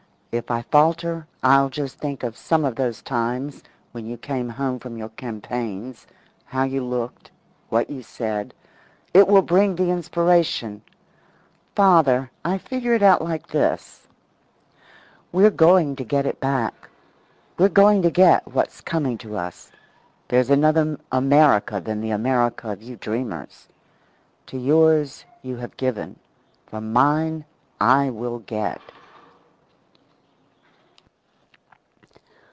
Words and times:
If 0.33 0.49
I 0.49 0.61
falter 0.61 1.27
I'll 1.43 1.67
just 1.67 1.99
think 1.99 2.23
of 2.23 2.37
some 2.37 2.63
of 2.63 2.77
those 2.77 3.01
times 3.01 3.61
when 3.91 4.05
you 4.05 4.15
came 4.15 4.47
home 4.47 4.79
from 4.79 4.95
your 4.95 5.09
campaigns 5.09 6.07
how 6.45 6.63
you 6.63 6.81
looked 6.85 7.29
what 7.67 7.89
you 7.89 8.01
said. 8.01 8.53
It 9.13 9.27
will 9.27 9.41
bring 9.41 9.75
the 9.75 9.89
inspiration. 9.89 10.83
Father, 11.75 12.31
I 12.45 12.57
figure 12.59 12.93
it 12.93 13.03
out 13.03 13.21
like 13.21 13.45
this. 13.47 14.07
We're 15.33 15.49
going 15.49 15.97
to 15.97 16.05
get 16.05 16.25
it 16.25 16.39
back. 16.39 16.87
We're 17.59 17.67
going 17.67 18.01
to 18.03 18.09
get 18.09 18.47
what's 18.47 18.79
coming 18.79 19.17
to 19.17 19.35
us. 19.35 19.69
There's 20.29 20.49
another 20.49 20.97
America 21.11 21.81
than 21.81 21.99
the 21.99 22.11
America 22.11 22.71
of 22.71 22.81
you 22.81 22.95
dreamers. 22.95 23.67
To 24.45 24.57
yours 24.57 25.25
you 25.43 25.57
have 25.57 25.75
given; 25.75 26.17
from 26.67 26.93
mine 26.93 27.43
I 27.81 28.11
will 28.11 28.39
get. 28.39 28.79